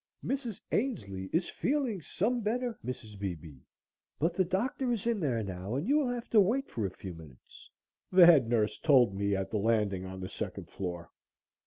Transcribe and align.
"Mrs. 0.25 0.59
Ainslee 0.71 1.29
is 1.31 1.47
feeling 1.47 2.01
some 2.01 2.41
better, 2.41 2.75
Mrs. 2.83 3.19
Beebe, 3.19 3.59
but 4.17 4.33
the 4.33 4.43
doctor 4.43 4.91
is 4.91 5.05
in 5.05 5.19
there 5.19 5.43
now 5.43 5.75
and 5.75 5.87
you 5.87 5.99
will 5.99 6.09
have 6.09 6.27
to 6.31 6.41
wait 6.41 6.67
for 6.71 6.87
a 6.87 6.97
few 6.97 7.13
minutes," 7.13 7.69
the 8.11 8.25
head 8.25 8.49
nurse 8.49 8.79
told 8.79 9.13
me 9.13 9.35
at 9.35 9.51
the 9.51 9.59
landing 9.59 10.03
on 10.05 10.19
the 10.19 10.27
second 10.27 10.69
floor. 10.71 11.11